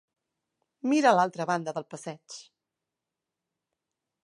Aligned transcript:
Mira 0.93 1.09
a 1.09 1.17
l'altra 1.17 1.47
banda 1.51 1.75
del 1.77 1.87
passeig. 1.95 2.39